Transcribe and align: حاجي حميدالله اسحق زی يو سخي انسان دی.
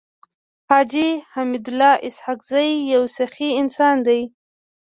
حاجي 0.69 1.07
حميدالله 1.31 1.93
اسحق 2.07 2.39
زی 2.51 2.67
يو 2.93 3.03
سخي 3.17 3.49
انسان 3.61 3.95
دی. 4.07 4.21